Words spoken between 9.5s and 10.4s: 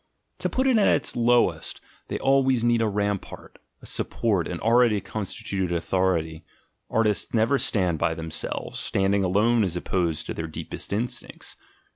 is opposed to